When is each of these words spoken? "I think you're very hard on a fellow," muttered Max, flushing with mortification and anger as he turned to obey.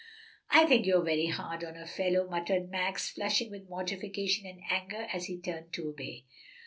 "I 0.49 0.65
think 0.65 0.87
you're 0.87 1.03
very 1.03 1.27
hard 1.27 1.63
on 1.63 1.77
a 1.77 1.85
fellow," 1.85 2.27
muttered 2.27 2.71
Max, 2.71 3.11
flushing 3.11 3.51
with 3.51 3.69
mortification 3.69 4.47
and 4.47 4.59
anger 4.67 5.05
as 5.13 5.25
he 5.25 5.39
turned 5.39 5.73
to 5.73 5.89
obey. 5.89 6.23